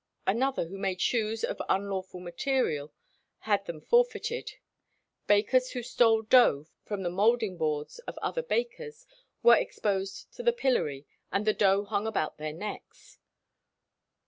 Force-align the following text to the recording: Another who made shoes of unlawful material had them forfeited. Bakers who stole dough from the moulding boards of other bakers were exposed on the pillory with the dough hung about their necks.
Another 0.25 0.65
who 0.65 0.79
made 0.79 0.99
shoes 0.99 1.43
of 1.43 1.61
unlawful 1.69 2.19
material 2.21 2.91
had 3.41 3.65
them 3.67 3.79
forfeited. 3.79 4.53
Bakers 5.27 5.73
who 5.73 5.83
stole 5.83 6.23
dough 6.23 6.65
from 6.83 7.03
the 7.03 7.09
moulding 7.11 7.55
boards 7.55 7.99
of 8.07 8.17
other 8.17 8.41
bakers 8.41 9.05
were 9.43 9.55
exposed 9.57 10.25
on 10.39 10.45
the 10.47 10.53
pillory 10.53 11.05
with 11.31 11.45
the 11.45 11.53
dough 11.53 11.83
hung 11.85 12.07
about 12.07 12.37
their 12.39 12.51
necks. 12.51 13.19